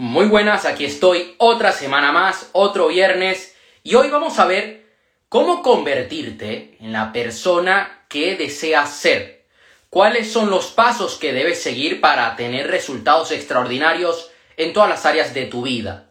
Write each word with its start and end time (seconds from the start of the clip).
Muy 0.00 0.26
buenas, 0.26 0.64
aquí 0.64 0.84
estoy 0.84 1.34
otra 1.38 1.72
semana 1.72 2.12
más, 2.12 2.50
otro 2.52 2.86
viernes, 2.86 3.56
y 3.82 3.96
hoy 3.96 4.08
vamos 4.10 4.38
a 4.38 4.46
ver 4.46 4.86
cómo 5.28 5.60
convertirte 5.60 6.76
en 6.78 6.92
la 6.92 7.12
persona 7.12 8.04
que 8.08 8.36
deseas 8.36 8.94
ser. 8.94 9.44
¿Cuáles 9.90 10.30
son 10.30 10.50
los 10.50 10.66
pasos 10.68 11.16
que 11.16 11.32
debes 11.32 11.60
seguir 11.60 12.00
para 12.00 12.36
tener 12.36 12.68
resultados 12.68 13.32
extraordinarios 13.32 14.30
en 14.56 14.72
todas 14.72 14.88
las 14.88 15.04
áreas 15.04 15.34
de 15.34 15.46
tu 15.46 15.62
vida? 15.62 16.10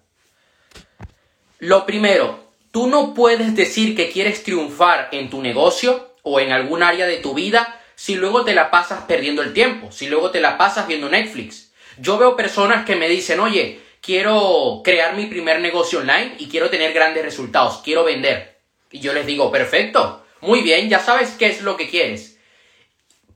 Lo 1.59 1.85
primero, 1.85 2.43
tú 2.71 2.88
no 2.88 3.13
puedes 3.13 3.55
decir 3.55 3.95
que 3.95 4.11
quieres 4.11 4.43
triunfar 4.43 5.07
en 5.13 5.29
tu 5.29 5.41
negocio 5.41 6.13
o 6.23 6.41
en 6.41 6.51
algún 6.51 6.83
área 6.83 7.05
de 7.05 7.19
tu 7.19 7.33
vida 7.33 7.79
si 7.95 8.15
luego 8.15 8.43
te 8.43 8.54
la 8.54 8.69
pasas 8.69 9.05
perdiendo 9.05 9.41
el 9.43 9.54
tiempo, 9.54 9.93
si 9.93 10.07
luego 10.07 10.29
te 10.29 10.41
la 10.41 10.57
pasas 10.57 10.88
viendo 10.88 11.07
Netflix 11.07 11.66
yo 12.00 12.18
veo 12.18 12.36
personas 12.36 12.86
que 12.86 12.95
me 12.95 13.09
dicen, 13.09 13.39
oye, 13.39 13.79
quiero 14.02 14.82
crear 14.84 15.15
mi 15.15 15.25
primer 15.25 15.60
negocio 15.60 16.00
online 16.00 16.36
y 16.39 16.47
quiero 16.47 16.70
tener 16.70 16.93
grandes 16.93 17.23
resultados, 17.23 17.82
quiero 17.83 18.04
vender. 18.04 18.57
Y 18.92 19.00
yo 19.00 19.14
les 19.14 19.25
digo, 19.25 19.51
perfecto, 19.51 20.25
muy 20.42 20.61
bien, 20.61 20.89
ya 20.89 21.00
sabes 21.00 21.32
qué 21.32 21.47
es 21.47 21.61
lo 21.61 21.78
que 21.78 21.89
quieres. 21.89 22.39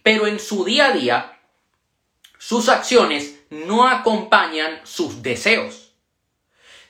Pero 0.04 0.28
en 0.28 0.40
su 0.40 0.64
día 0.64 0.88
a 0.88 0.92
día, 0.92 1.40
sus 2.38 2.70
acciones 2.70 3.40
no 3.50 3.88
acompañan 3.88 4.80
sus 4.84 5.22
deseos. 5.22 5.94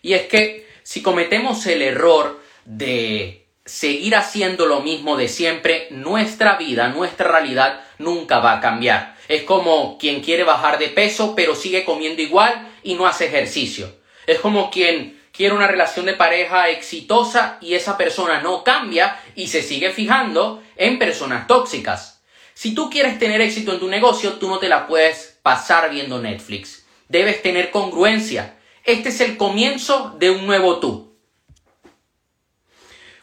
Y 0.01 0.13
es 0.13 0.27
que 0.27 0.67
si 0.83 1.01
cometemos 1.01 1.65
el 1.67 1.81
error 1.81 2.41
de 2.65 3.47
seguir 3.65 4.15
haciendo 4.15 4.65
lo 4.65 4.81
mismo 4.81 5.17
de 5.17 5.27
siempre, 5.27 5.87
nuestra 5.91 6.57
vida, 6.57 6.89
nuestra 6.89 7.29
realidad 7.29 7.83
nunca 7.97 8.39
va 8.39 8.53
a 8.53 8.61
cambiar. 8.61 9.10
Es 9.31 9.43
como 9.43 9.97
quien 9.97 10.19
quiere 10.19 10.43
bajar 10.43 10.77
de 10.77 10.89
peso 10.89 11.35
pero 11.37 11.55
sigue 11.55 11.85
comiendo 11.85 12.21
igual 12.21 12.67
y 12.83 12.95
no 12.95 13.07
hace 13.07 13.27
ejercicio. 13.27 13.89
Es 14.27 14.39
como 14.39 14.69
quien 14.69 15.21
quiere 15.31 15.55
una 15.55 15.67
relación 15.67 16.05
de 16.05 16.15
pareja 16.15 16.67
exitosa 16.67 17.57
y 17.61 17.75
esa 17.75 17.97
persona 17.97 18.41
no 18.41 18.65
cambia 18.65 19.17
y 19.33 19.47
se 19.47 19.61
sigue 19.61 19.91
fijando 19.91 20.61
en 20.75 20.99
personas 20.99 21.47
tóxicas. 21.47 22.21
Si 22.53 22.75
tú 22.75 22.89
quieres 22.89 23.19
tener 23.19 23.39
éxito 23.39 23.71
en 23.71 23.79
tu 23.79 23.87
negocio, 23.87 24.33
tú 24.33 24.49
no 24.49 24.59
te 24.59 24.67
la 24.67 24.85
puedes 24.85 25.39
pasar 25.41 25.89
viendo 25.89 26.19
Netflix. 26.19 26.85
Debes 27.07 27.41
tener 27.41 27.71
congruencia. 27.71 28.57
Este 28.83 29.07
es 29.09 29.21
el 29.21 29.37
comienzo 29.37 30.13
de 30.19 30.31
un 30.31 30.45
nuevo 30.45 30.79
tú. 30.79 31.15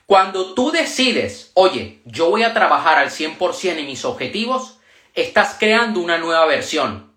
Cuando 0.07 0.55
tú 0.55 0.71
decides, 0.71 1.51
oye, 1.53 2.01
yo 2.07 2.31
voy 2.31 2.45
a 2.45 2.55
trabajar 2.55 2.97
al 2.97 3.11
100% 3.11 3.77
en 3.77 3.85
mis 3.85 4.07
objetivos, 4.07 4.78
estás 5.21 5.57
creando 5.59 6.01
una 6.01 6.19
nueva 6.19 6.47
versión. 6.47 7.13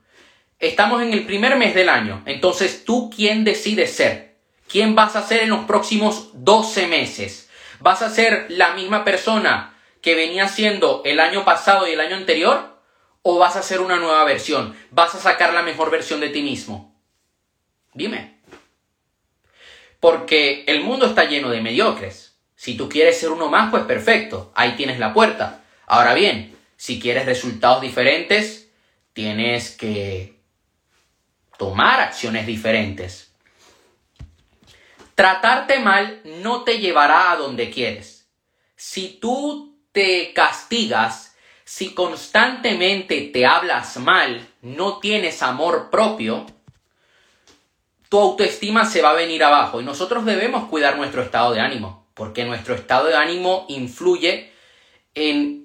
Estamos 0.60 1.02
en 1.02 1.14
el 1.14 1.26
primer 1.26 1.56
mes 1.56 1.76
del 1.76 1.90
año, 1.90 2.22
entonces 2.26 2.84
tú 2.86 3.10
quién 3.16 3.44
decides 3.44 3.94
ser. 3.96 4.32
¿Quién 4.68 4.96
vas 4.96 5.16
a 5.16 5.22
ser 5.22 5.44
en 5.44 5.50
los 5.50 5.66
próximos 5.66 6.30
12 6.34 6.88
meses? 6.88 7.50
¿Vas 7.80 8.02
a 8.02 8.10
ser 8.10 8.46
la 8.50 8.74
misma 8.74 9.04
persona 9.04 9.76
que 10.02 10.16
venía 10.16 10.48
siendo 10.48 11.02
el 11.04 11.20
año 11.20 11.44
pasado 11.44 11.88
y 11.88 11.92
el 11.92 12.00
año 12.00 12.16
anterior? 12.16 12.80
¿O 13.22 13.38
vas 13.38 13.56
a 13.56 13.64
ser 13.64 13.82
una 13.82 13.98
nueva 13.98 14.24
versión? 14.24 14.76
¿Vas 14.92 15.14
a 15.14 15.20
sacar 15.20 15.54
la 15.54 15.62
mejor 15.62 15.92
versión 15.92 16.22
de 16.22 16.30
ti 16.30 16.42
mismo? 16.42 16.96
Dime. 17.94 18.40
Porque 20.00 20.64
el 20.68 20.84
mundo 20.84 21.06
está 21.06 21.26
lleno 21.26 21.50
de 21.50 21.62
mediocres. 21.62 22.38
Si 22.56 22.78
tú 22.78 22.88
quieres 22.88 23.20
ser 23.20 23.30
uno 23.30 23.50
más, 23.50 23.70
pues 23.70 23.84
perfecto. 23.84 24.52
Ahí 24.56 24.76
tienes 24.76 25.00
la 25.00 25.14
puerta. 25.14 25.64
Ahora 25.86 26.14
bien, 26.14 26.56
si 26.82 27.00
quieres 27.00 27.28
resultados 27.28 27.80
diferentes, 27.80 28.68
tienes 29.14 29.78
que 29.78 30.40
tomar 31.60 32.00
acciones 32.00 32.48
diferentes. 32.48 33.36
Tratarte 35.14 35.78
mal 35.78 36.22
no 36.42 36.64
te 36.64 36.80
llevará 36.80 37.32
a 37.32 37.36
donde 37.36 37.70
quieres. 37.70 38.28
Si 38.76 39.20
tú 39.22 39.78
te 39.92 40.34
castigas, 40.34 41.36
si 41.66 41.94
constantemente 41.94 43.30
te 43.32 43.46
hablas 43.46 43.98
mal, 43.98 44.50
no 44.64 44.98
tienes 44.98 45.44
amor 45.44 45.92
propio, 45.92 46.48
tu 48.10 48.20
autoestima 48.20 48.86
se 48.86 49.04
va 49.04 49.12
a 49.12 49.14
venir 49.14 49.44
abajo 49.44 49.82
y 49.82 49.84
nosotros 49.84 50.26
debemos 50.26 50.68
cuidar 50.68 50.98
nuestro 50.98 51.22
estado 51.22 51.54
de 51.54 51.60
ánimo, 51.60 52.08
porque 52.16 52.44
nuestro 52.44 52.74
estado 52.74 53.06
de 53.06 53.18
ánimo 53.18 53.68
influye 53.70 54.52
en 55.14 55.61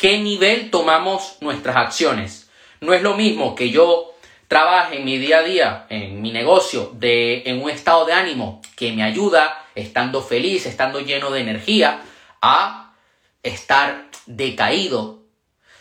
qué 0.00 0.18
nivel 0.18 0.70
tomamos 0.70 1.36
nuestras 1.42 1.76
acciones. 1.76 2.50
No 2.80 2.94
es 2.94 3.02
lo 3.02 3.16
mismo 3.16 3.54
que 3.54 3.68
yo 3.68 4.14
trabaje 4.48 4.96
en 4.96 5.04
mi 5.04 5.18
día 5.18 5.40
a 5.40 5.42
día, 5.42 5.86
en 5.90 6.22
mi 6.22 6.32
negocio, 6.32 6.90
de, 6.94 7.42
en 7.44 7.62
un 7.62 7.68
estado 7.68 8.06
de 8.06 8.14
ánimo 8.14 8.62
que 8.76 8.92
me 8.92 9.02
ayuda, 9.02 9.66
estando 9.74 10.22
feliz, 10.22 10.64
estando 10.64 11.00
lleno 11.00 11.30
de 11.30 11.42
energía, 11.42 12.00
a 12.40 12.94
estar 13.42 14.06
decaído, 14.24 15.20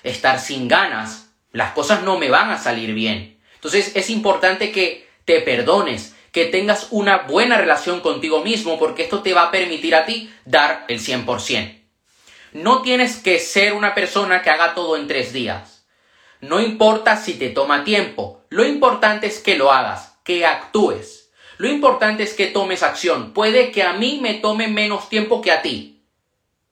estar 0.04 0.42
sin 0.42 0.68
ganas. 0.68 1.32
Las 1.54 1.72
cosas 1.72 2.04
no 2.04 2.20
me 2.20 2.30
van 2.30 2.52
a 2.52 2.58
salir 2.58 2.94
bien. 2.94 3.40
Entonces 3.56 3.94
es 3.96 4.10
importante 4.10 4.74
que 4.74 5.08
te 5.24 5.40
perdones, 5.40 6.14
que 6.34 6.46
tengas 6.46 6.88
una 6.92 7.20
buena 7.20 7.58
relación 7.58 8.02
contigo 8.02 8.44
mismo, 8.44 8.78
porque 8.80 9.04
esto 9.04 9.22
te 9.22 9.34
va 9.34 9.44
a 9.44 9.52
permitir 9.52 9.96
a 9.96 10.06
ti 10.06 10.30
dar 10.44 10.84
el 10.90 11.00
100%. 11.00 11.79
No 12.52 12.82
tienes 12.82 13.18
que 13.18 13.40
ser 13.40 13.74
una 13.74 13.94
persona 13.94 14.42
que 14.42 14.50
haga 14.50 14.74
todo 14.74 14.98
en 14.98 15.08
tres 15.08 15.34
días. 15.34 15.86
No 16.42 16.60
importa 16.60 17.16
si 17.18 17.36
te 17.36 17.50
toma 17.50 17.84
tiempo. 17.84 18.44
Lo 18.50 18.66
importante 18.66 19.28
es 19.28 19.40
que 19.40 19.56
lo 19.56 19.72
hagas, 19.72 20.18
que 20.24 20.46
actúes. 20.46 21.32
Lo 21.58 21.68
importante 21.68 22.24
es 22.24 22.34
que 22.34 22.48
tomes 22.48 22.82
acción. 22.82 23.34
Puede 23.34 23.72
que 23.72 23.84
a 23.84 23.94
mí 23.94 24.20
me 24.22 24.36
tome 24.36 24.68
menos 24.68 25.10
tiempo 25.10 25.42
que 25.42 25.52
a 25.52 25.62
ti. 25.62 26.04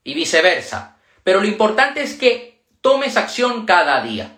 Y 0.03 0.15
viceversa. 0.15 0.97
Pero 1.23 1.41
lo 1.41 1.47
importante 1.47 2.01
es 2.01 2.15
que 2.15 2.63
tomes 2.81 3.15
acción 3.15 3.65
cada 3.65 4.01
día. 4.01 4.37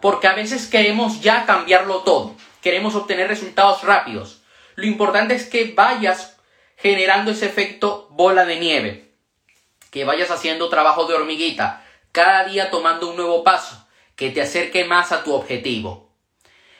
Porque 0.00 0.28
a 0.28 0.34
veces 0.34 0.66
queremos 0.68 1.20
ya 1.20 1.46
cambiarlo 1.46 2.02
todo. 2.02 2.36
Queremos 2.62 2.94
obtener 2.94 3.26
resultados 3.26 3.82
rápidos. 3.82 4.42
Lo 4.76 4.86
importante 4.86 5.34
es 5.34 5.46
que 5.46 5.72
vayas 5.74 6.36
generando 6.76 7.32
ese 7.32 7.46
efecto 7.46 8.06
bola 8.10 8.44
de 8.44 8.60
nieve 8.60 9.05
que 9.90 10.04
vayas 10.04 10.30
haciendo 10.30 10.68
trabajo 10.68 11.06
de 11.06 11.14
hormiguita, 11.14 11.84
cada 12.12 12.44
día 12.44 12.70
tomando 12.70 13.10
un 13.10 13.16
nuevo 13.16 13.44
paso 13.44 13.86
que 14.14 14.30
te 14.30 14.42
acerque 14.42 14.84
más 14.84 15.12
a 15.12 15.22
tu 15.22 15.34
objetivo. 15.34 16.10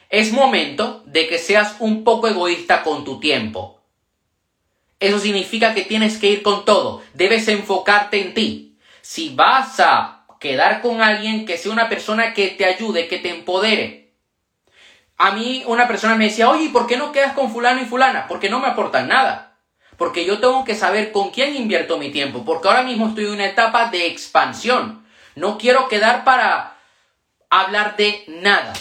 Es 0.09 0.33
momento 0.33 1.03
de 1.07 1.29
que 1.29 1.39
seas 1.39 1.77
un 1.79 2.05
poco 2.05 2.29
egoísta 2.29 2.83
con 2.83 3.05
tu 3.05 3.21
tiempo. 3.21 3.83
Eso 4.99 5.19
significa 5.19 5.75
que 5.75 5.83
tienes 5.83 6.17
que 6.17 6.29
ir 6.29 6.43
con 6.43 6.65
todo, 6.65 7.03
debes 7.13 7.49
enfocarte 7.49 8.21
en 8.21 8.35
ti. 8.35 8.79
Si 9.03 9.35
vas 9.35 9.79
a 9.81 10.25
quedar 10.41 10.81
con 10.81 11.03
alguien 11.03 11.45
que 11.45 11.59
sea 11.59 11.73
una 11.73 11.89
persona 11.89 12.33
que 12.33 12.49
te 12.49 12.65
ayude, 12.65 13.09
que 13.09 13.19
te 13.19 13.31
empodere. 13.31 14.15
A 15.19 15.33
mí 15.33 15.65
una 15.67 15.89
persona 15.89 16.15
me 16.15 16.27
decía, 16.27 16.51
oye, 16.51 16.69
¿por 16.71 16.87
qué 16.87 16.97
no 16.97 17.13
quedas 17.13 17.33
con 17.33 17.51
fulano 17.51 17.83
y 17.83 17.87
fulana? 17.87 18.27
Porque 18.29 18.51
no 18.51 18.61
me 18.61 18.69
aportan 18.69 19.09
nada. 19.09 19.46
Porque 19.97 20.25
yo 20.25 20.39
tengo 20.41 20.65
que 20.65 20.75
saber 20.75 21.13
con 21.13 21.31
quién 21.31 21.57
invierto 21.57 21.99
mi 21.99 22.11
tiempo, 22.11 22.45
porque 22.45 22.69
ahora 22.69 22.83
mismo 22.83 23.09
estoy 23.09 23.25
en 23.25 23.33
una 23.33 23.47
etapa 23.47 23.91
de 23.91 24.07
expansión. 24.07 25.07
No 25.35 25.59
quiero 25.59 25.89
quedar 25.89 26.25
para 26.25 26.77
hablar 27.51 27.97
de 27.97 28.25
nada. 28.29 28.73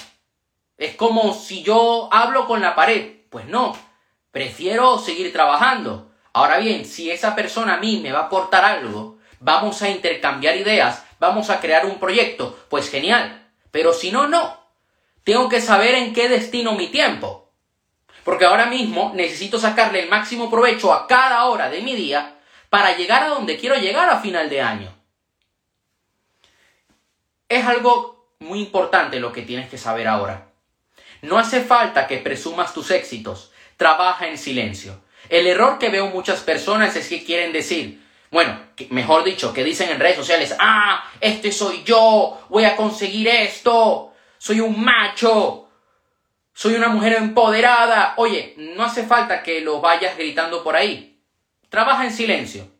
Es 0.77 0.95
como 0.95 1.33
si 1.33 1.63
yo 1.63 2.09
hablo 2.11 2.47
con 2.47 2.61
la 2.61 2.75
pared. 2.75 3.15
Pues 3.29 3.45
no, 3.47 3.77
prefiero 4.31 4.97
seguir 4.97 5.31
trabajando. 5.31 6.11
Ahora 6.33 6.57
bien, 6.57 6.85
si 6.85 7.11
esa 7.11 7.35
persona 7.35 7.75
a 7.75 7.79
mí 7.79 7.99
me 8.01 8.11
va 8.11 8.19
a 8.19 8.23
aportar 8.23 8.65
algo, 8.65 9.17
vamos 9.39 9.81
a 9.81 9.89
intercambiar 9.89 10.57
ideas, 10.57 11.05
vamos 11.19 11.49
a 11.49 11.61
crear 11.61 11.85
un 11.85 11.99
proyecto, 11.99 12.57
pues 12.69 12.89
genial. 12.89 13.49
Pero 13.71 13.93
si 13.93 14.11
no, 14.11 14.27
no. 14.27 14.57
Tengo 15.23 15.49
que 15.49 15.61
saber 15.61 15.95
en 15.95 16.13
qué 16.13 16.29
destino 16.29 16.73
mi 16.73 16.87
tiempo. 16.87 17.44
Porque 18.25 18.45
ahora 18.45 18.65
mismo 18.65 19.11
necesito 19.13 19.59
sacarle 19.59 19.99
el 19.99 20.09
máximo 20.09 20.49
provecho 20.49 20.91
a 20.91 21.05
cada 21.05 21.45
hora 21.45 21.69
de 21.69 21.81
mi 21.81 21.95
día 21.95 22.37
para 22.71 22.97
llegar 22.97 23.21
a 23.21 23.27
donde 23.27 23.55
quiero 23.55 23.75
llegar 23.75 24.09
a 24.09 24.19
final 24.19 24.49
de 24.49 24.63
año. 24.63 24.91
Es 27.47 27.63
algo 27.65 28.33
muy 28.39 28.59
importante 28.61 29.19
lo 29.19 29.31
que 29.31 29.43
tienes 29.43 29.69
que 29.69 29.77
saber 29.77 30.07
ahora. 30.07 30.47
No 31.21 31.37
hace 31.37 31.61
falta 31.61 32.07
que 32.07 32.17
presumas 32.17 32.73
tus 32.73 32.89
éxitos, 32.89 33.51
trabaja 33.77 34.27
en 34.27 34.39
silencio. 34.39 34.99
El 35.29 35.45
error 35.45 35.77
que 35.77 35.89
veo 35.89 36.07
muchas 36.07 36.39
personas 36.39 36.95
es 36.95 37.07
que 37.07 37.23
quieren 37.23 37.53
decir, 37.53 38.03
bueno, 38.31 38.59
mejor 38.89 39.23
dicho, 39.23 39.53
que 39.53 39.63
dicen 39.63 39.91
en 39.91 39.99
redes 39.99 40.17
sociales, 40.17 40.55
ah, 40.57 41.11
este 41.21 41.51
soy 41.51 41.83
yo, 41.83 42.41
voy 42.49 42.65
a 42.65 42.75
conseguir 42.75 43.27
esto, 43.27 44.13
soy 44.39 44.61
un 44.61 44.83
macho, 44.83 45.64
soy 46.55 46.75
una 46.75 46.87
mujer 46.87 47.13
empoderada. 47.13 48.13
Oye, 48.15 48.53
no 48.55 48.85
hace 48.85 49.03
falta 49.03 49.43
que 49.43 49.59
lo 49.59 49.81
vayas 49.81 50.17
gritando 50.17 50.63
por 50.63 50.77
ahí. 50.77 51.19
Trabaja 51.69 52.05
en 52.05 52.13
silencio. 52.13 52.71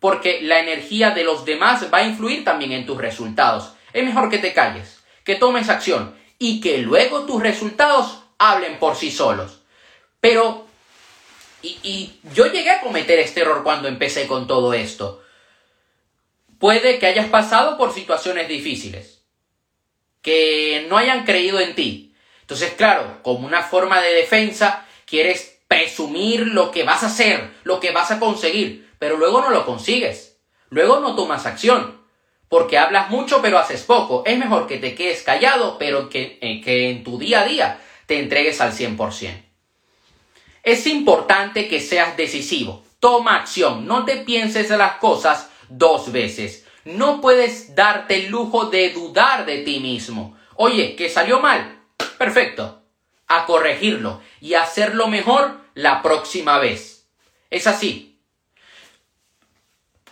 Porque 0.00 0.42
la 0.42 0.58
energía 0.58 1.12
de 1.12 1.22
los 1.22 1.44
demás 1.44 1.86
va 1.94 1.98
a 1.98 2.04
influir 2.04 2.44
también 2.44 2.72
en 2.72 2.84
tus 2.84 2.98
resultados. 2.98 3.74
Es 3.92 4.04
mejor 4.04 4.28
que 4.28 4.38
te 4.38 4.52
calles, 4.52 5.04
que 5.24 5.36
tomes 5.36 5.68
acción 5.68 6.16
y 6.38 6.60
que 6.60 6.78
luego 6.78 7.24
tus 7.26 7.40
resultados 7.40 8.24
hablen 8.38 8.80
por 8.80 8.96
sí 8.96 9.12
solos. 9.12 9.62
Pero, 10.20 10.66
y, 11.62 12.18
yo 12.34 12.46
llegué 12.46 12.70
a 12.70 12.80
cometer 12.80 13.20
este 13.20 13.42
error 13.42 13.62
cuando 13.62 13.86
empecé 13.86 14.26
con 14.26 14.48
todo 14.48 14.74
esto. 14.74 15.22
Puede 16.58 16.98
que 16.98 17.06
hayas 17.06 17.28
pasado 17.28 17.78
por 17.78 17.94
situaciones 17.94 18.48
difíciles, 18.48 19.22
que 20.22 20.86
no 20.90 20.98
hayan 20.98 21.24
creído 21.24 21.60
en 21.60 21.76
ti. 21.76 22.05
Entonces, 22.46 22.74
claro, 22.74 23.18
como 23.24 23.44
una 23.44 23.64
forma 23.64 24.00
de 24.00 24.12
defensa, 24.12 24.86
quieres 25.04 25.58
presumir 25.66 26.46
lo 26.46 26.70
que 26.70 26.84
vas 26.84 27.02
a 27.02 27.08
hacer, 27.08 27.50
lo 27.64 27.80
que 27.80 27.90
vas 27.90 28.12
a 28.12 28.20
conseguir, 28.20 28.88
pero 29.00 29.16
luego 29.16 29.40
no 29.40 29.50
lo 29.50 29.66
consigues. 29.66 30.38
Luego 30.70 31.00
no 31.00 31.16
tomas 31.16 31.44
acción, 31.44 32.00
porque 32.48 32.78
hablas 32.78 33.10
mucho 33.10 33.42
pero 33.42 33.58
haces 33.58 33.82
poco. 33.82 34.22
Es 34.24 34.38
mejor 34.38 34.68
que 34.68 34.78
te 34.78 34.94
quedes 34.94 35.24
callado, 35.24 35.76
pero 35.76 36.08
que, 36.08 36.38
eh, 36.40 36.60
que 36.60 36.88
en 36.88 37.02
tu 37.02 37.18
día 37.18 37.40
a 37.40 37.46
día 37.46 37.80
te 38.06 38.20
entregues 38.20 38.60
al 38.60 38.72
100%. 38.72 39.42
Es 40.62 40.86
importante 40.86 41.66
que 41.66 41.80
seas 41.80 42.16
decisivo. 42.16 42.84
Toma 43.00 43.34
acción. 43.34 43.88
No 43.88 44.04
te 44.04 44.18
pienses 44.18 44.70
las 44.70 44.98
cosas 44.98 45.50
dos 45.68 46.12
veces. 46.12 46.64
No 46.84 47.20
puedes 47.20 47.74
darte 47.74 48.14
el 48.14 48.28
lujo 48.28 48.66
de 48.66 48.90
dudar 48.90 49.46
de 49.46 49.62
ti 49.62 49.80
mismo. 49.80 50.36
Oye, 50.54 50.94
que 50.94 51.08
salió 51.08 51.40
mal. 51.40 51.75
Perfecto. 52.18 52.82
A 53.28 53.44
corregirlo 53.46 54.20
y 54.40 54.54
hacerlo 54.54 55.08
mejor 55.08 55.56
la 55.74 56.02
próxima 56.02 56.58
vez. 56.58 57.08
Es 57.50 57.66
así. 57.66 58.20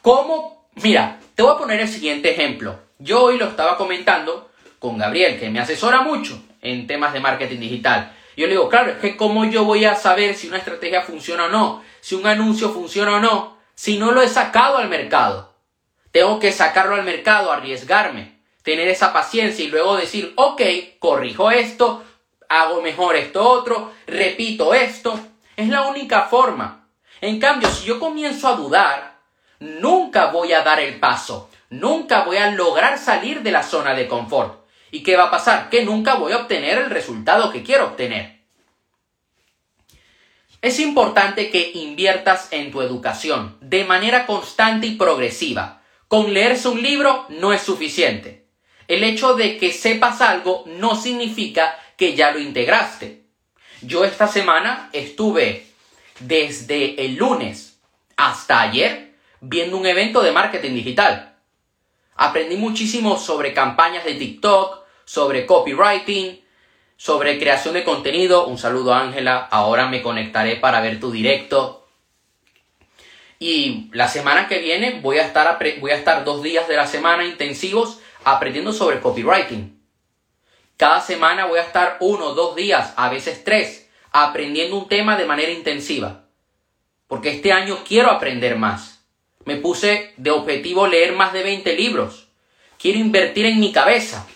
¿Cómo? 0.03 0.69
Mira, 0.75 1.19
te 1.35 1.43
voy 1.43 1.55
a 1.55 1.59
poner 1.59 1.81
el 1.81 1.89
siguiente 1.89 2.31
ejemplo. 2.31 2.79
Yo 2.99 3.23
hoy 3.23 3.39
lo 3.39 3.47
estaba 3.47 3.77
comentando 3.77 4.51
con 4.79 4.99
Gabriel, 4.99 5.39
que 5.39 5.51
me 5.51 5.61
asesora 5.61 6.03
mucho 6.03 6.43
en 6.61 6.87
temas 6.87 7.13
de 7.13 7.21
marketing 7.21 7.61
digital. 7.61 8.13
Yo 8.37 8.47
le 8.47 8.53
digo, 8.53 8.69
claro, 8.69 8.93
es 8.93 8.99
que 8.99 9.17
cómo 9.17 9.45
yo 9.45 9.65
voy 9.65 9.85
a 9.85 9.95
saber 9.95 10.35
si 10.35 10.49
una 10.49 10.59
estrategia 10.59 11.03
funciona 11.03 11.45
o 11.45 11.49
no, 11.49 11.83
si 12.01 12.15
un 12.15 12.27
anuncio 12.27 12.71
funciona 12.71 13.17
o 13.17 13.21
no, 13.21 13.57
si 13.75 13.99
no 13.99 14.13
lo 14.13 14.23
he 14.23 14.29
sacado 14.29 14.79
al 14.79 14.89
mercado. 14.89 15.55
Tengo 16.11 16.39
que 16.39 16.53
sacarlo 16.53 16.97
al 16.97 17.05
mercado, 17.05 17.51
arriesgarme, 17.51 18.34
tener 18.65 18.89
esa 18.89 19.13
paciencia 19.13 19.65
y 19.65 19.69
luego 19.69 19.97
decir, 19.97 20.33
ok, 20.37 20.63
corrijo 20.99 21.51
esto, 21.51 22.03
hago 22.49 22.83
mejor 22.83 23.15
esto 23.15 23.49
otro, 23.49 23.93
repito 24.07 24.75
esto. 24.75 25.21
Es 25.55 25.69
la 25.69 25.83
única 25.83 26.23
forma. 26.23 26.89
En 27.21 27.39
cambio, 27.39 27.69
si 27.69 27.87
yo 27.87 28.01
comienzo 28.01 28.49
a 28.49 28.57
dudar, 28.57 29.19
nunca 29.61 30.27
voy 30.27 30.53
a 30.53 30.63
dar 30.63 30.81
el 30.81 30.99
paso, 30.99 31.51
nunca 31.69 32.25
voy 32.25 32.39
a 32.39 32.51
lograr 32.51 32.99
salir 32.99 33.43
de 33.43 33.53
la 33.53 33.63
zona 33.63 33.95
de 33.95 34.09
confort. 34.09 34.65
¿Y 34.91 35.03
qué 35.03 35.17
va 35.17 35.25
a 35.25 35.31
pasar? 35.31 35.69
Que 35.69 35.85
nunca 35.85 36.15
voy 36.15 36.33
a 36.33 36.39
obtener 36.39 36.79
el 36.79 36.91
resultado 36.91 37.53
que 37.53 37.63
quiero 37.63 37.85
obtener. 37.85 38.41
Es 40.63 40.81
importante 40.81 41.51
que 41.51 41.73
inviertas 41.75 42.49
en 42.51 42.71
tu 42.71 42.81
educación 42.81 43.59
de 43.61 43.85
manera 43.85 44.25
constante 44.25 44.87
y 44.87 44.95
progresiva. 44.95 45.83
Con 46.09 46.33
leerse 46.33 46.69
un 46.69 46.81
libro 46.81 47.27
no 47.29 47.53
es 47.53 47.61
suficiente. 47.61 48.44
El 48.89 49.05
hecho 49.05 49.35
de 49.35 49.57
que 49.57 49.73
sepas 49.73 50.21
algo 50.21 50.65
no 50.67 50.97
significa 50.97 51.79
que 51.97 52.15
ya 52.15 52.31
lo 52.31 52.39
integraste. 52.39 53.23
Yo 53.83 54.05
esta 54.05 54.29
semana 54.29 54.91
estuve 54.93 55.67
desde 56.21 57.05
el 57.05 57.17
lunes 57.17 57.79
hasta 58.17 58.61
ayer 58.61 59.15
viendo 59.41 59.77
un 59.77 59.87
evento 59.87 60.23
de 60.23 60.33
marketing 60.33 60.75
digital. 60.75 61.37
Aprendí 62.17 62.57
muchísimo 62.57 63.19
sobre 63.19 63.53
campañas 63.53 64.05
de 64.05 64.15
TikTok, 64.15 64.85
sobre 65.05 65.47
copywriting, 65.47 66.41
sobre 66.97 67.39
creación 67.39 67.75
de 67.75 67.85
contenido. 67.85 68.47
Un 68.47 68.59
saludo 68.59 68.95
Ángela, 68.95 69.37
ahora 69.51 69.89
me 69.89 70.03
conectaré 70.03 70.57
para 70.57 70.81
ver 70.81 71.01
tu 71.01 71.11
directo. 71.11 71.87
Y 73.39 73.91
la 73.93 74.09
semana 74.09 74.49
que 74.49 74.59
viene 74.59 75.01
voy 75.03 75.19
a 75.19 75.27
estar, 75.27 75.59
voy 75.81 75.91
a 75.91 75.97
estar 75.97 76.25
dos 76.25 76.43
días 76.43 76.69
de 76.69 76.77
la 76.77 76.87
semana 76.87 77.25
intensivos 77.25 77.99
aprendiendo 78.25 78.73
sobre 78.73 79.01
copywriting. 79.01 79.81
Cada 80.77 81.01
semana 81.01 81.47
voy 81.47 81.61
a 81.61 81.65
estar 81.65 81.99
uno, 82.01 82.35
dos 82.35 82.57
días, 82.57 82.93
a 82.97 83.09
veces 83.09 83.45
tres, 83.45 83.89
aprendiendo 84.11 84.77
un 84.77 84.89
tema 84.89 85.17
de 85.17 85.25
manera 85.25 85.53
intensiva. 85.53 86.25
Porque 87.07 87.31
este 87.31 87.53
año 87.53 87.79
quiero 87.87 88.11
aprender 88.11 88.57
más. 88.57 89.05
Me 89.45 89.57
puse 89.57 90.13
de 90.17 90.31
objetivo 90.31 90.87
leer 90.87 91.13
más 91.13 91.33
de 91.33 91.43
20 91.43 91.77
libros. 91.77 92.29
Quiero 92.79 92.99
invertir 92.99 93.47
en 93.47 93.61
mi 93.61 93.73
cabeza, 93.73 94.27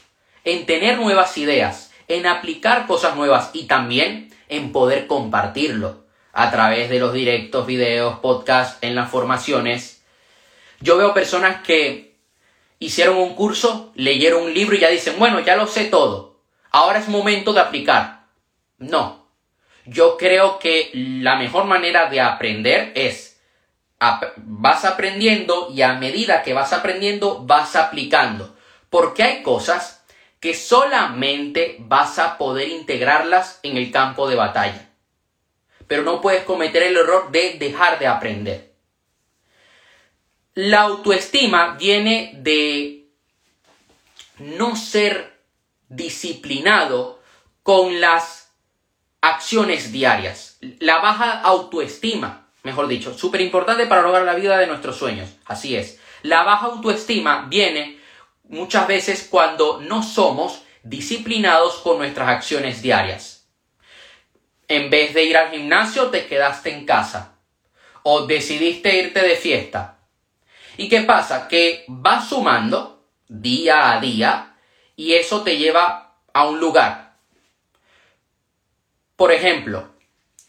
en 0.45 0.67
tener 0.67 0.99
nuevas 0.99 1.37
ideas, 1.39 1.93
en 2.07 2.27
aplicar 2.27 2.87
cosas 2.87 3.17
nuevas 3.17 3.51
y 3.53 3.65
también 3.65 4.33
en 4.49 4.73
poder 4.73 5.07
compartirlo 5.07 6.05
a 6.33 6.51
través 6.51 6.89
de 6.89 7.01
los 7.01 7.13
directos, 7.13 7.67
videos, 7.67 8.21
podcasts, 8.21 8.79
en 8.83 8.95
las 8.95 9.11
formaciones. 9.11 10.03
Yo 10.81 10.97
veo 10.97 11.13
personas 11.13 11.63
que 11.63 12.08
hicieron 12.79 13.17
un 13.17 13.35
curso, 13.35 13.93
leyeron 13.95 14.43
un 14.43 14.55
libro 14.55 14.77
y 14.77 14.81
ya 14.81 14.89
dicen, 14.89 15.19
bueno, 15.19 15.41
ya 15.41 15.57
lo 15.57 15.67
sé 15.67 15.85
todo, 15.85 16.41
ahora 16.71 16.99
es 16.99 17.09
momento 17.09 17.53
de 17.53 17.61
aplicar. 17.61 18.27
No, 18.79 19.27
yo 19.85 20.17
creo 20.17 20.59
que 20.59 20.91
la 20.95 21.37
mejor 21.37 21.65
manera 21.65 22.09
de 22.09 22.21
aprender 22.21 22.93
es, 22.95 23.41
vas 24.37 24.85
aprendiendo 24.85 25.69
y 25.75 25.83
a 25.83 25.95
medida 25.95 26.43
que 26.43 26.55
vas 26.55 26.73
aprendiendo, 26.73 27.45
vas 27.45 27.75
aplicando. 27.75 28.57
Porque 28.91 29.23
hay 29.23 29.43
cosas 29.43 30.05
que 30.41 30.55
solamente 30.55 31.77
vas 31.81 32.19
a 32.19 32.39
poder 32.39 32.69
integrarlas 32.69 33.59
en 33.63 33.77
el 33.77 33.91
campo 33.91 34.29
de 34.29 34.37
batalla 34.37 34.89
pero 35.89 36.03
no 36.03 36.21
puedes 36.21 36.45
cometer 36.45 36.83
el 36.83 36.97
error 36.97 37.33
de 37.33 37.55
dejar 37.59 37.99
de 37.99 38.07
aprender. 38.07 38.68
La 40.61 40.81
autoestima 40.81 41.77
viene 41.79 42.33
de 42.35 43.07
no 44.39 44.75
ser 44.75 45.39
disciplinado 45.89 47.23
con 47.63 48.01
las 48.01 48.51
acciones 49.21 49.93
diarias. 49.93 50.59
La 50.81 50.99
baja 50.99 51.43
autoestima, 51.43 52.49
mejor 52.65 52.89
dicho, 52.89 53.17
súper 53.17 53.41
importante 53.41 53.87
para 53.87 54.03
lograr 54.03 54.25
la 54.25 54.35
vida 54.35 54.59
de 54.59 54.67
nuestros 54.67 54.97
sueños. 54.97 55.31
Así 55.45 55.77
es. 55.77 56.01
La 56.23 56.43
baja 56.43 56.67
autoestima 56.67 57.47
viene 57.49 58.01
muchas 58.49 58.89
veces 58.89 59.29
cuando 59.31 59.81
no 59.81 60.03
somos 60.03 60.63
disciplinados 60.83 61.77
con 61.77 61.99
nuestras 61.99 62.31
acciones 62.31 62.83
diarias 62.83 63.47
en 64.67 64.91
vez 64.91 65.15
de 65.15 65.23
ir 65.23 65.37
al 65.37 65.53
gimnasio 65.53 66.09
te 66.09 66.27
quedaste 66.27 66.73
en 66.73 66.85
casa 66.85 67.37
o 68.03 68.27
decidiste 68.27 68.99
irte 68.99 69.21
de 69.21 69.37
fiesta. 69.37 69.98
¿Y 70.79 70.89
qué 70.89 71.03
pasa? 71.03 71.47
Que 71.49 71.85
vas 71.89 72.31
sumando 72.31 73.05
día 73.29 73.93
a 73.93 74.01
día 74.01 74.57
y 74.97 75.13
eso 75.13 75.43
te 75.43 75.59
lleva 75.59 76.15
a 76.33 76.49
un 76.49 76.59
lugar. 76.59 77.17
Por 79.17 79.31
ejemplo, 79.31 79.91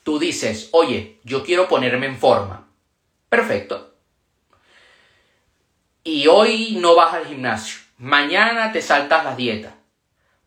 tú 0.03 0.19
dices, 0.19 0.69
oye, 0.71 1.19
yo 1.25 1.43
quiero 1.43 1.67
ponerme 1.67 2.05
en 2.05 2.17
forma. 2.17 2.69
Perfecto. 3.27 3.93
Y 6.05 6.27
hoy 6.27 6.77
no 6.79 6.95
vas 6.95 7.13
al 7.13 7.25
gimnasio. 7.25 7.79
Mañana 7.97 8.71
te 8.71 8.81
saltas 8.81 9.25
la 9.25 9.35
dieta. 9.35 9.75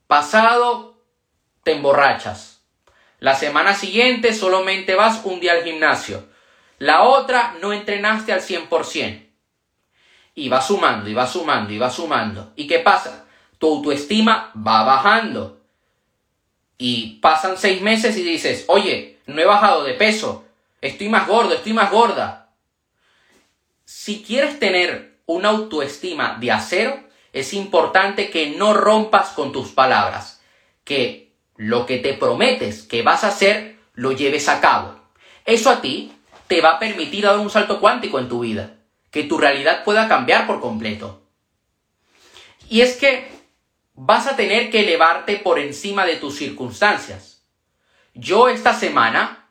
Pasado 0.06 0.96
te 1.62 1.72
emborrachas 1.72 2.52
la 3.22 3.36
semana 3.36 3.72
siguiente 3.72 4.34
solamente 4.34 4.96
vas 4.96 5.20
un 5.22 5.38
día 5.38 5.52
al 5.52 5.62
gimnasio. 5.62 6.26
La 6.80 7.04
otra 7.04 7.54
no 7.60 7.72
entrenaste 7.72 8.32
al 8.32 8.40
100%. 8.40 9.21
Y 10.34 10.48
va 10.48 10.62
sumando, 10.62 11.08
y 11.08 11.14
va 11.14 11.26
sumando, 11.26 11.72
y 11.72 11.78
va 11.78 11.90
sumando. 11.90 12.52
¿Y 12.56 12.66
qué 12.66 12.78
pasa? 12.78 13.26
Tu 13.58 13.66
autoestima 13.66 14.50
va 14.56 14.84
bajando. 14.84 15.60
Y 16.78 17.20
pasan 17.20 17.58
seis 17.58 17.82
meses 17.82 18.16
y 18.16 18.22
dices, 18.22 18.64
oye, 18.68 19.18
no 19.26 19.40
he 19.40 19.44
bajado 19.44 19.84
de 19.84 19.94
peso. 19.94 20.44
Estoy 20.80 21.08
más 21.08 21.28
gordo, 21.28 21.54
estoy 21.54 21.72
más 21.72 21.90
gorda. 21.90 22.50
Si 23.84 24.22
quieres 24.22 24.58
tener 24.58 25.18
una 25.26 25.50
autoestima 25.50 26.38
de 26.40 26.50
acero, 26.50 26.98
es 27.32 27.54
importante 27.54 28.30
que 28.30 28.50
no 28.50 28.74
rompas 28.74 29.30
con 29.30 29.52
tus 29.52 29.68
palabras. 29.68 30.42
Que 30.84 31.32
lo 31.56 31.86
que 31.86 31.98
te 31.98 32.14
prometes 32.14 32.82
que 32.82 33.02
vas 33.02 33.24
a 33.24 33.28
hacer, 33.28 33.78
lo 33.94 34.12
lleves 34.12 34.48
a 34.48 34.60
cabo. 34.60 34.98
Eso 35.44 35.70
a 35.70 35.80
ti 35.80 36.12
te 36.46 36.60
va 36.60 36.72
a 36.72 36.78
permitir 36.78 37.24
dar 37.24 37.38
un 37.38 37.50
salto 37.50 37.80
cuántico 37.80 38.18
en 38.18 38.28
tu 38.28 38.40
vida, 38.40 38.74
que 39.12 39.24
tu 39.24 39.38
realidad 39.38 39.84
pueda 39.84 40.08
cambiar 40.08 40.46
por 40.48 40.60
completo. 40.60 41.22
Y 42.68 42.80
es 42.80 42.96
que 42.96 43.30
vas 43.94 44.26
a 44.26 44.34
tener 44.34 44.70
que 44.70 44.80
elevarte 44.80 45.36
por 45.36 45.58
encima 45.58 46.06
de 46.06 46.16
tus 46.16 46.36
circunstancias. 46.36 47.44
Yo 48.14 48.48
esta 48.48 48.74
semana 48.74 49.50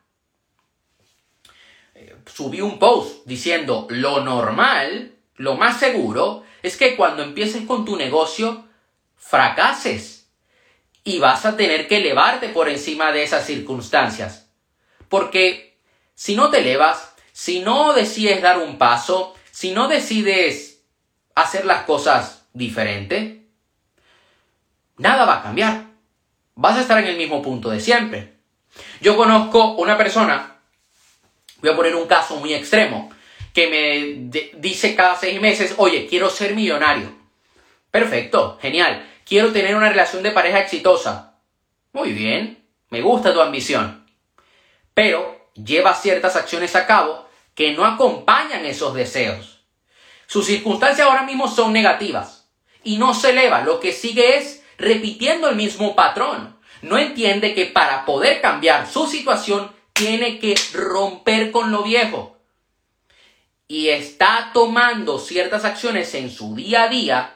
eh, 1.94 2.15
subí 2.25 2.60
un 2.60 2.80
post 2.80 3.25
diciendo 3.25 3.88
lo 3.89 4.22
normal, 4.22 5.15
lo 5.36 5.56
más 5.56 5.80
seguro, 5.80 6.44
es 6.63 6.75
que 6.75 6.96
cuando 6.96 7.22
empieces 7.22 7.65
con 7.65 7.86
tu 7.86 7.96
negocio, 7.96 8.68
fracases 9.15 10.32
y 11.03 11.20
vas 11.20 11.46
a 11.46 11.56
tener 11.56 11.88
que 11.88 11.98
elevarte 11.98 12.50
por 12.50 12.68
encima 12.68 13.12
de 13.12 13.24
esas 13.24 13.46
circunstancias. 13.46 14.50
Porque 15.08 15.77
si 16.15 16.36
no 16.36 16.50
te 16.50 16.60
elevas, 16.60 17.13
si 17.32 17.60
no 17.60 17.94
decides 17.94 18.41
dar 18.41 18.58
un 18.58 18.77
paso, 18.77 19.36
si 19.51 19.72
no 19.72 19.88
decides 19.88 20.84
hacer 21.36 21.65
las 21.65 21.84
cosas 21.84 22.48
diferente, 22.53 23.46
nada 24.98 25.25
va 25.25 25.39
a 25.39 25.43
cambiar. 25.43 25.86
Vas 26.55 26.77
a 26.77 26.81
estar 26.81 27.00
en 27.00 27.08
el 27.08 27.17
mismo 27.17 27.41
punto 27.41 27.70
de 27.70 27.79
siempre. 27.79 28.34
Yo 29.01 29.15
conozco 29.17 29.74
una 29.74 29.98
persona, 29.98 30.58
voy 31.62 31.72
a 31.72 31.75
poner 31.75 31.96
un 31.96 32.08
caso 32.08 32.38
muy 32.38 32.53
extremo, 32.53 33.12
que 33.53 33.67
me 33.67 34.51
dice 34.60 34.96
cada 34.96 35.15
seis 35.15 35.41
meses, 35.41 35.75
oye, 35.77 36.08
quiero 36.08 36.29
ser 36.29 36.55
millonario. 36.55 37.13
Perfecto, 37.89 38.58
genial. 38.62 39.05
Quiero 39.25 39.51
tener 39.51 39.75
una 39.75 39.89
relación 39.89 40.24
de 40.24 40.31
pareja 40.31 40.60
exitosa. 40.60 41.36
Muy 41.91 42.13
bien, 42.13 42.63
me 42.89 43.01
gusta 43.01 43.34
tu 43.34 43.41
ambición. 43.41 44.05
Pero 44.93 45.50
lleva 45.55 45.93
ciertas 45.93 46.38
acciones 46.38 46.75
a 46.75 46.86
cabo 46.86 47.29
que 47.55 47.74
no 47.74 47.86
acompañan 47.86 48.65
esos 48.65 48.93
deseos. 48.93 49.62
Sus 50.27 50.46
circunstancias 50.46 51.08
ahora 51.08 51.24
mismo 51.24 51.48
son 51.48 51.74
negativas 51.74 52.48
y 52.84 52.98
no 52.98 53.13
se 53.13 53.31
eleva, 53.31 53.62
lo 53.62 53.79
que 53.79 53.91
sigue 53.91 54.38
es 54.38 54.63
repitiendo 54.77 55.50
el 55.50 55.55
mismo 55.55 55.96
patrón. 55.96 56.55
No 56.81 56.98
entiende 56.98 57.53
que 57.53 57.65
para 57.65 58.05
poder 58.05 58.41
cambiar 58.41 58.89
su 58.89 59.08
situación 59.08 59.72
tiene 59.93 60.39
que 60.39 60.55
romper 60.74 61.51
con 61.51 61.72
lo 61.72 61.84
viejo. 61.84 62.38
Y 63.67 63.89
está 63.89 64.50
tomando 64.53 65.20
ciertas 65.20 65.63
acciones 65.63 66.13
en 66.15 66.31
su 66.31 66.55
día 66.55 66.84
a 66.84 66.88
día 66.88 67.36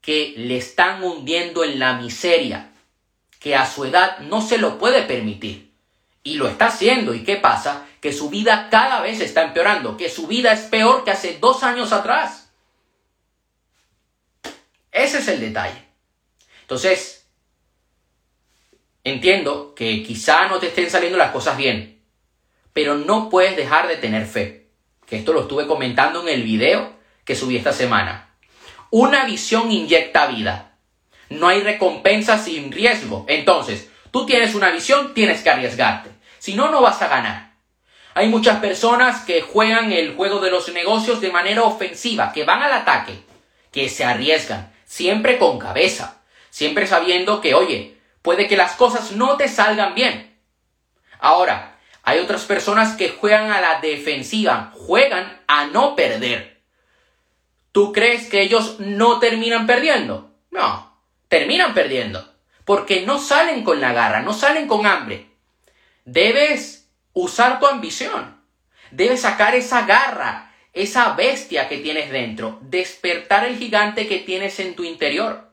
que 0.00 0.34
le 0.36 0.56
están 0.56 1.02
hundiendo 1.02 1.64
en 1.64 1.78
la 1.78 1.94
miseria, 1.94 2.72
que 3.40 3.54
a 3.54 3.66
su 3.66 3.84
edad 3.84 4.18
no 4.20 4.40
se 4.40 4.58
lo 4.58 4.78
puede 4.78 5.02
permitir. 5.02 5.72
Y 6.22 6.34
lo 6.34 6.48
está 6.48 6.66
haciendo. 6.66 7.14
¿Y 7.14 7.22
qué 7.22 7.36
pasa? 7.36 7.86
Que 8.06 8.12
su 8.12 8.30
vida 8.30 8.68
cada 8.70 9.00
vez 9.00 9.20
está 9.20 9.42
empeorando, 9.42 9.96
que 9.96 10.08
su 10.08 10.28
vida 10.28 10.52
es 10.52 10.60
peor 10.60 11.02
que 11.02 11.10
hace 11.10 11.38
dos 11.40 11.64
años 11.64 11.92
atrás. 11.92 12.52
Ese 14.92 15.18
es 15.18 15.26
el 15.26 15.40
detalle. 15.40 15.82
Entonces, 16.60 17.26
entiendo 19.02 19.74
que 19.74 20.04
quizá 20.04 20.46
no 20.46 20.60
te 20.60 20.68
estén 20.68 20.88
saliendo 20.88 21.18
las 21.18 21.32
cosas 21.32 21.56
bien, 21.56 22.00
pero 22.72 22.94
no 22.94 23.28
puedes 23.28 23.56
dejar 23.56 23.88
de 23.88 23.96
tener 23.96 24.24
fe. 24.24 24.68
Que 25.04 25.16
esto 25.16 25.32
lo 25.32 25.40
estuve 25.40 25.66
comentando 25.66 26.22
en 26.22 26.28
el 26.28 26.44
video 26.44 26.92
que 27.24 27.34
subí 27.34 27.56
esta 27.56 27.72
semana. 27.72 28.36
Una 28.92 29.24
visión 29.24 29.72
inyecta 29.72 30.28
vida. 30.28 30.78
No 31.28 31.48
hay 31.48 31.60
recompensa 31.60 32.38
sin 32.38 32.70
riesgo. 32.70 33.26
Entonces, 33.28 33.90
tú 34.12 34.26
tienes 34.26 34.54
una 34.54 34.70
visión, 34.70 35.12
tienes 35.12 35.42
que 35.42 35.50
arriesgarte. 35.50 36.10
Si 36.38 36.54
no, 36.54 36.70
no 36.70 36.82
vas 36.82 37.02
a 37.02 37.08
ganar. 37.08 37.45
Hay 38.16 38.30
muchas 38.30 38.60
personas 38.60 39.26
que 39.26 39.42
juegan 39.42 39.92
el 39.92 40.16
juego 40.16 40.40
de 40.40 40.50
los 40.50 40.72
negocios 40.72 41.20
de 41.20 41.30
manera 41.30 41.64
ofensiva, 41.64 42.32
que 42.32 42.44
van 42.44 42.62
al 42.62 42.72
ataque, 42.72 43.12
que 43.70 43.90
se 43.90 44.06
arriesgan, 44.06 44.72
siempre 44.86 45.36
con 45.36 45.58
cabeza, 45.58 46.22
siempre 46.48 46.86
sabiendo 46.86 47.42
que, 47.42 47.52
oye, 47.52 47.98
puede 48.22 48.48
que 48.48 48.56
las 48.56 48.72
cosas 48.72 49.12
no 49.12 49.36
te 49.36 49.48
salgan 49.48 49.94
bien. 49.94 50.34
Ahora, 51.18 51.78
hay 52.04 52.20
otras 52.20 52.46
personas 52.46 52.96
que 52.96 53.10
juegan 53.10 53.50
a 53.50 53.60
la 53.60 53.80
defensiva, 53.80 54.72
juegan 54.72 55.42
a 55.46 55.66
no 55.66 55.94
perder. 55.94 56.62
¿Tú 57.70 57.92
crees 57.92 58.30
que 58.30 58.40
ellos 58.40 58.76
no 58.78 59.18
terminan 59.18 59.66
perdiendo? 59.66 60.32
No, 60.50 61.02
terminan 61.28 61.74
perdiendo. 61.74 62.26
Porque 62.64 63.02
no 63.02 63.18
salen 63.18 63.62
con 63.62 63.82
la 63.82 63.92
garra, 63.92 64.22
no 64.22 64.32
salen 64.32 64.66
con 64.66 64.86
hambre. 64.86 65.26
Debes 66.06 66.75
usar 67.16 67.58
tu 67.58 67.66
ambición. 67.66 68.36
Debes 68.90 69.22
sacar 69.22 69.54
esa 69.54 69.86
garra, 69.86 70.54
esa 70.74 71.14
bestia 71.14 71.66
que 71.66 71.78
tienes 71.78 72.10
dentro. 72.10 72.58
Despertar 72.60 73.46
el 73.46 73.56
gigante 73.56 74.06
que 74.06 74.18
tienes 74.18 74.60
en 74.60 74.76
tu 74.76 74.84
interior. 74.84 75.48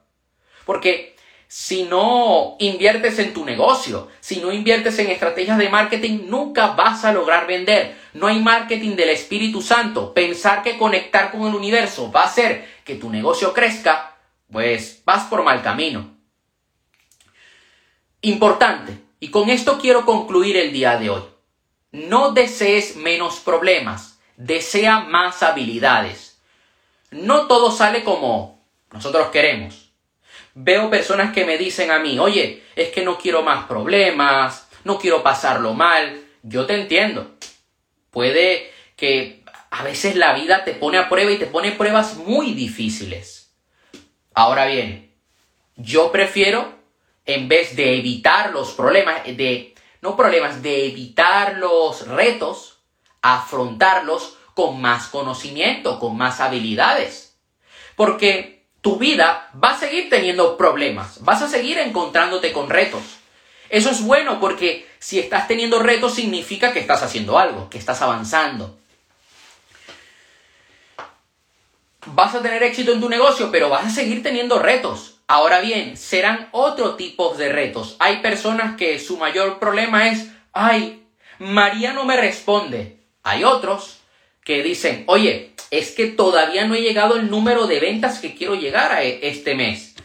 Porque 0.65 1.15
si 1.47 1.83
no 1.83 2.57
inviertes 2.59 3.17
en 3.19 3.33
tu 3.33 3.45
negocio, 3.45 4.09
si 4.19 4.41
no 4.41 4.51
inviertes 4.51 4.99
en 4.99 5.09
estrategias 5.09 5.57
de 5.57 5.69
marketing, 5.69 6.25
nunca 6.25 6.67
vas 6.71 7.05
a 7.05 7.13
lograr 7.13 7.47
vender. 7.47 7.95
No 8.13 8.27
hay 8.27 8.39
marketing 8.39 8.97
del 8.97 9.11
Espíritu 9.11 9.61
Santo. 9.61 10.13
Pensar 10.13 10.63
que 10.63 10.77
conectar 10.77 11.31
con 11.31 11.47
el 11.47 11.55
universo 11.55 12.11
va 12.11 12.23
a 12.23 12.25
hacer 12.25 12.67
que 12.83 12.95
tu 12.95 13.09
negocio 13.09 13.53
crezca, 13.53 14.17
pues 14.51 15.01
vas 15.05 15.23
por 15.25 15.43
mal 15.43 15.63
camino. 15.63 16.17
Importante, 18.19 18.97
y 19.21 19.29
con 19.29 19.49
esto 19.49 19.79
quiero 19.79 20.05
concluir 20.05 20.57
el 20.57 20.73
día 20.73 20.97
de 20.97 21.09
hoy. 21.09 21.32
No 21.93 22.33
desees 22.33 22.97
menos 22.97 23.39
problemas, 23.39 24.19
desea 24.35 24.99
más 24.99 25.41
habilidades. 25.43 26.37
No 27.11 27.47
todo 27.47 27.71
sale 27.71 28.03
como 28.03 28.61
nosotros 28.91 29.27
queremos 29.27 29.83
Veo 30.55 30.89
personas 30.89 31.33
que 31.33 31.45
me 31.45 31.57
dicen 31.57 31.89
a 31.89 31.99
mí, 31.99 32.19
oye, 32.19 32.61
es 32.75 32.89
que 32.89 33.03
no 33.03 33.17
quiero 33.17 33.41
más 33.41 33.65
problemas, 33.65 34.67
no 34.83 34.99
quiero 34.99 35.23
pasarlo 35.23 35.73
mal. 35.73 36.23
Yo 36.43 36.67
te 36.67 36.79
entiendo. 36.79 37.31
Puede 38.11 38.71
que 38.95 39.43
a 39.71 39.83
veces 39.83 40.15
la 40.15 40.33
vida 40.33 40.63
te 40.63 40.73
pone 40.75 40.99
a 40.99 41.09
prueba 41.09 41.31
y 41.31 41.37
te 41.37 41.47
pone 41.47 41.71
pruebas 41.71 42.17
muy 42.17 42.53
difíciles. 42.53 43.51
Ahora 44.35 44.67
bien, 44.67 45.11
yo 45.75 46.11
prefiero, 46.11 46.71
en 47.25 47.47
vez 47.47 47.75
de 47.75 47.97
evitar 47.97 48.51
los 48.51 48.73
problemas, 48.73 49.23
de, 49.25 49.72
no 50.03 50.17
problemas, 50.17 50.61
de 50.61 50.85
evitar 50.87 51.59
los 51.59 52.05
retos, 52.09 52.79
afrontarlos 53.21 54.35
con 54.53 54.81
más 54.81 55.07
conocimiento, 55.07 55.97
con 55.97 56.17
más 56.17 56.41
habilidades. 56.41 57.37
Porque 57.95 58.65
tu 58.81 58.97
vida 58.97 59.49
va 59.63 59.69
a 59.69 59.79
seguir 59.79 60.09
teniendo 60.09 60.57
problemas, 60.57 61.23
vas 61.23 61.41
a 61.41 61.47
seguir 61.47 61.77
encontrándote 61.77 62.51
con 62.51 62.69
retos. 62.69 63.01
Eso 63.69 63.91
es 63.91 64.03
bueno 64.03 64.41
porque 64.41 64.85
si 64.99 65.19
estás 65.19 65.47
teniendo 65.47 65.79
retos 65.79 66.15
significa 66.15 66.73
que 66.73 66.81
estás 66.81 67.01
haciendo 67.01 67.39
algo, 67.39 67.69
que 67.69 67.77
estás 67.77 68.01
avanzando. 68.01 68.77
Vas 72.07 72.35
a 72.35 72.41
tener 72.41 72.61
éxito 72.61 72.91
en 72.91 72.99
tu 72.99 73.07
negocio, 73.07 73.49
pero 73.53 73.69
vas 73.69 73.85
a 73.85 73.89
seguir 73.89 74.21
teniendo 74.21 74.59
retos. 74.59 75.21
Ahora 75.33 75.61
bien, 75.61 75.97
serán 75.97 76.47
otro 76.51 76.93
tipo 76.93 77.33
de 77.33 77.49
retos. 77.49 77.95
Hay 77.97 78.17
personas 78.17 78.77
que 78.77 78.99
su 78.99 79.17
mayor 79.17 79.57
problema 79.57 80.07
es, 80.07 80.29
ay, 80.51 81.07
María 81.39 81.91
no 81.91 82.05
me 82.05 82.15
responde. 82.15 82.99
Hay 83.23 83.43
otros 83.43 84.01
que 84.43 84.61
dicen, 84.61 85.05
oye, 85.07 85.55
es 85.71 85.89
que 85.89 86.05
todavía 86.05 86.67
no 86.67 86.75
he 86.75 86.83
llegado 86.83 87.15
el 87.15 87.31
número 87.31 87.65
de 87.65 87.79
ventas 87.79 88.19
que 88.19 88.35
quiero 88.35 88.53
llegar 88.53 88.91
a 88.91 89.01
e-, 89.01 89.27
este 89.27 89.55
mes. 89.55 89.95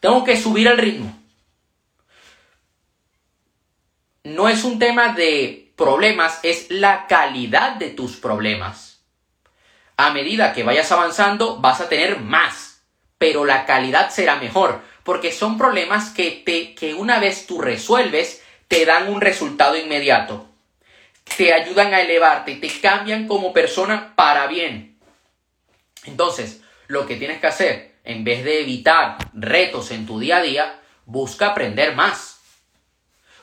Tengo 0.00 0.24
que 0.24 0.36
subir 0.36 0.66
el 0.66 0.76
ritmo. 0.76 1.18
No 4.24 4.46
es 4.46 4.62
un 4.62 4.78
tema 4.78 5.14
de 5.14 5.72
problemas, 5.74 6.40
es 6.42 6.66
la 6.68 7.06
calidad 7.06 7.76
de 7.76 7.88
tus 7.88 8.16
problemas. 8.16 9.00
A 9.96 10.10
medida 10.10 10.52
que 10.52 10.64
vayas 10.64 10.92
avanzando, 10.92 11.56
vas 11.60 11.80
a 11.80 11.88
tener 11.88 12.20
más, 12.20 12.65
pero 13.18 13.44
la 13.44 13.66
calidad 13.66 14.10
será 14.10 14.36
mejor, 14.36 14.80
porque 15.02 15.32
son 15.32 15.58
problemas 15.58 16.10
que, 16.10 16.42
te, 16.44 16.74
que 16.74 16.94
una 16.94 17.18
vez 17.18 17.46
tú 17.46 17.60
resuelves, 17.60 18.42
te 18.68 18.84
dan 18.84 19.08
un 19.08 19.20
resultado 19.20 19.76
inmediato 19.76 20.48
te 21.36 21.52
ayudan 21.52 21.92
a 21.92 22.00
elevarte, 22.00 22.54
te 22.56 22.80
cambian 22.80 23.26
como 23.26 23.52
persona 23.52 24.14
para 24.14 24.46
bien. 24.46 24.96
Entonces, 26.04 26.62
lo 26.86 27.06
que 27.06 27.16
tienes 27.16 27.40
que 27.40 27.46
hacer, 27.48 27.96
en 28.04 28.24
vez 28.24 28.44
de 28.44 28.60
evitar 28.60 29.18
retos 29.34 29.90
en 29.90 30.06
tu 30.06 30.20
día 30.20 30.38
a 30.38 30.42
día, 30.42 30.80
busca 31.04 31.48
aprender 31.48 31.94
más. 31.94 32.40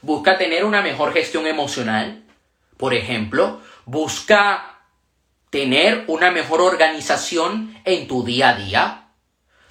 Busca 0.02 0.38
tener 0.38 0.66
una 0.66 0.82
mejor 0.82 1.14
gestión 1.14 1.46
emocional. 1.46 2.24
Por 2.78 2.94
ejemplo, 2.94 3.62
busca 3.86 4.80
tener 5.50 6.06
una 6.08 6.32
mejor 6.32 6.62
organización 6.62 7.78
en 7.86 8.08
tu 8.08 8.24
día 8.24 8.50
a 8.50 8.56
día. 8.56 9.03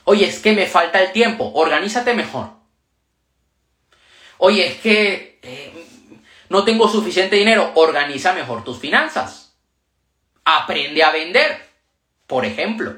Oye, 0.04 0.26
es 0.26 0.40
que 0.40 0.52
me 0.52 0.66
falta 0.66 1.00
el 1.00 1.12
tiempo, 1.12 1.52
organízate 1.54 2.14
mejor. 2.14 2.50
Oye, 4.38 4.66
es 4.66 4.80
que 4.80 5.38
eh, 5.42 5.87
no 6.49 6.64
tengo 6.64 6.88
suficiente 6.88 7.37
dinero, 7.37 7.71
organiza 7.75 8.32
mejor 8.32 8.64
tus 8.64 8.78
finanzas. 8.78 9.54
Aprende 10.44 11.04
a 11.04 11.12
vender, 11.12 11.64
por 12.26 12.44
ejemplo. 12.44 12.97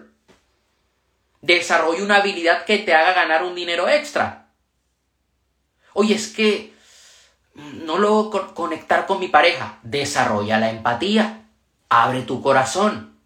Desarrolla 1.43 2.03
una 2.03 2.17
habilidad 2.17 2.65
que 2.65 2.79
te 2.79 2.95
haga 2.95 3.13
ganar 3.13 3.43
un 3.43 3.55
dinero 3.55 3.89
extra. 3.89 4.49
Oye, 5.93 6.15
es 6.15 6.29
que 6.29 6.73
no 7.55 7.99
logro 7.99 8.55
conectar 8.55 9.07
con 9.07 9.21
mi 9.21 9.29
pareja. 9.29 9.79
Desarrolla 9.83 10.59
la 10.59 10.71
empatía. 10.71 11.43
Abre 11.91 12.23
tu 12.23 12.43
corazón. 12.43 13.19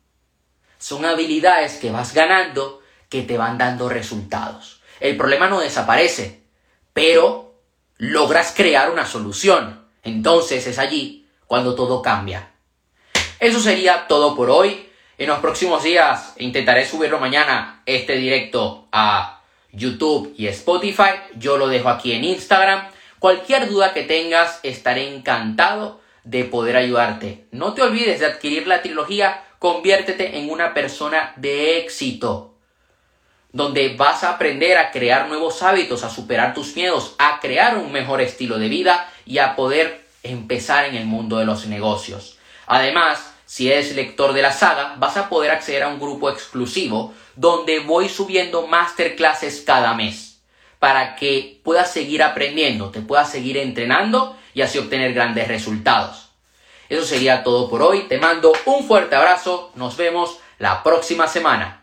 Son 0.79 1.05
habilidades 1.05 1.77
que 1.77 1.93
vas 1.93 2.13
ganando 2.13 2.83
que 3.09 3.23
te 3.23 3.39
van 3.39 3.59
dando 3.59 3.89
resultados. 3.89 4.81
El 5.01 5.17
problema 5.17 5.49
no 5.49 5.61
desaparece, 5.61 6.43
pero 6.93 7.55
logras 7.97 8.53
crear 8.57 8.91
una 8.91 9.07
solución. 9.07 9.87
Entonces 10.03 10.67
es 10.67 10.79
allí 10.79 11.27
cuando 11.47 11.75
todo 11.75 12.03
cambia. 12.03 12.51
Eso 13.41 13.61
sería 13.61 14.07
todo 14.09 14.35
por 14.37 14.51
hoy. 14.51 14.89
En 15.17 15.29
los 15.29 15.39
próximos 15.41 15.83
días 15.83 16.35
intentaré 16.39 16.87
subirlo 16.87 17.19
mañana 17.19 17.83
este 17.87 18.17
directo 18.17 18.89
a 18.93 19.43
YouTube 19.73 20.35
y 20.37 20.47
Spotify. 20.49 21.11
Yo 21.37 21.59
lo 21.59 21.69
dejo 21.69 21.89
aquí 21.89 22.13
en 22.13 22.25
Instagram. 22.25 22.89
Cualquier 23.19 23.69
duda 23.69 23.93
que 23.93 24.03
tengas, 24.03 24.61
estaré 24.63 25.13
encantado 25.13 26.01
de 26.25 26.45
poder 26.45 26.77
ayudarte. 26.77 27.47
No 27.51 27.75
te 27.75 27.83
olvides 27.83 28.21
de 28.21 28.27
adquirir 28.27 28.67
la 28.67 28.83
trilogía 28.83 29.45
Conviértete 29.59 30.39
en 30.39 30.51
una 30.51 30.73
persona 30.73 31.33
de 31.37 31.79
éxito, 31.79 32.55
donde 33.53 33.97
vas 33.97 34.25
a 34.25 34.31
aprender 34.31 34.77
a 34.77 34.91
crear 34.91 35.29
nuevos 35.29 35.63
hábitos, 35.63 36.05
a 36.05 36.11
superar 36.11 36.55
tus 36.55 36.77
miedos, 36.77 37.15
a 37.19 37.41
crear 37.41 37.77
un 37.79 37.93
mejor 37.93 38.21
estilo 38.21 38.59
de 38.59 38.69
vida 38.69 39.11
y 39.25 39.39
a 39.39 39.57
poder 39.57 40.05
empezar 40.23 40.85
en 40.85 40.95
el 40.95 41.07
mundo 41.07 41.39
de 41.39 41.47
los 41.47 41.67
negocios. 41.67 42.39
Además, 42.67 43.35
si 43.47 43.71
eres 43.71 43.95
lector 43.95 44.35
de 44.35 44.43
la 44.43 44.53
saga, 44.53 44.97
vas 44.99 45.17
a 45.17 45.29
poder 45.29 45.51
acceder 45.51 45.83
a 45.83 45.89
un 45.89 45.99
grupo 45.99 46.29
exclusivo 46.29 47.15
donde 47.35 47.81
voy 47.81 48.09
subiendo 48.09 48.67
masterclasses 48.67 49.63
cada 49.63 49.95
mes 49.95 50.29
para 50.79 51.17
que 51.17 51.61
puedas 51.65 51.91
seguir 51.91 52.23
aprendiendo, 52.23 52.91
te 52.91 53.01
puedas 53.01 53.31
seguir 53.31 53.57
entrenando 53.57 54.37
y 54.55 54.63
así 54.63 54.79
obtener 54.79 55.13
grandes 55.13 55.49
resultados. 55.49 56.29
Eso 56.89 57.05
sería 57.05 57.43
todo 57.43 57.69
por 57.69 57.83
hoy. 57.83 58.03
Te 58.09 58.19
mando 58.19 58.53
un 58.65 58.87
fuerte 58.87 59.15
abrazo. 59.15 59.73
Nos 59.75 59.97
vemos 59.97 60.39
la 60.59 60.83
próxima 60.83 61.29
semana. 61.29 61.78